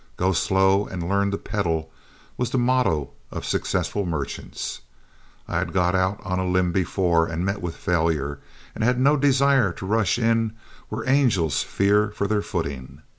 [0.17, 1.91] "Go slow and learn to peddle,"
[2.35, 4.81] was the motto of successful merchants;
[5.47, 8.39] I had got out on a limb before and met with failure,
[8.73, 10.53] and had no desire to rush in
[10.89, 13.03] where angels fear for their footing.